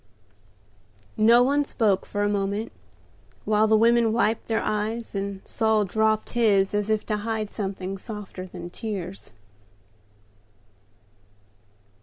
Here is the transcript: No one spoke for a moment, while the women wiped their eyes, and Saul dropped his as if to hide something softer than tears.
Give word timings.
No 1.15 1.43
one 1.43 1.63
spoke 1.63 2.07
for 2.07 2.23
a 2.23 2.27
moment, 2.27 2.71
while 3.45 3.67
the 3.67 3.77
women 3.77 4.11
wiped 4.13 4.47
their 4.47 4.63
eyes, 4.63 5.13
and 5.13 5.47
Saul 5.47 5.85
dropped 5.85 6.31
his 6.31 6.73
as 6.73 6.89
if 6.89 7.05
to 7.05 7.17
hide 7.17 7.51
something 7.51 7.99
softer 7.99 8.47
than 8.47 8.71
tears. 8.71 9.31